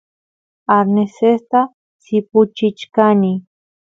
arnesesta 0.77 1.59
sipuchichkani 2.03 3.31